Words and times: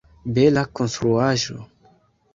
Bela 0.37 0.63
konstruaĵo! 0.79 1.59